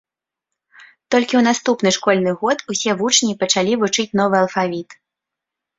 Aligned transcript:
Толькі 1.15 1.29
ў 1.37 1.41
наступны 1.49 1.89
школьны 1.99 2.31
год 2.41 2.57
усе 2.75 2.91
вучні 3.03 3.33
пачалі 3.45 3.73
вучыць 3.85 4.11
новы 4.23 4.35
алфавіт. 4.45 4.89